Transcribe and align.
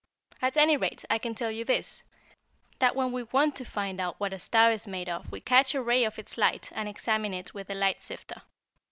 At 0.41 0.57
any 0.57 0.77
rate, 0.77 1.05
I 1.11 1.19
can 1.19 1.35
tell 1.35 1.51
you 1.51 1.63
this, 1.63 2.03
that 2.79 2.95
when 2.95 3.11
we 3.11 3.21
want 3.21 3.55
to 3.57 3.63
find 3.65 4.01
out 4.01 4.19
what 4.19 4.33
a 4.33 4.39
star 4.39 4.71
is 4.71 4.87
made 4.87 5.07
of 5.07 5.31
we 5.31 5.41
catch 5.41 5.75
a 5.75 5.81
ray 5.83 6.05
of 6.05 6.17
its 6.17 6.39
light 6.39 6.71
and 6.71 6.89
examine 6.89 7.35
it 7.35 7.53
with 7.53 7.67
the 7.67 7.75
light 7.75 8.01
sifter. 8.01 8.41